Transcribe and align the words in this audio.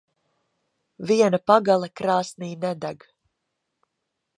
Viena 1.11 1.41
pagale 1.51 1.91
krāsnī 2.01 2.53
nedeg. 2.67 3.11